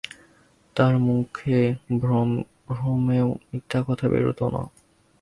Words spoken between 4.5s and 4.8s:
না।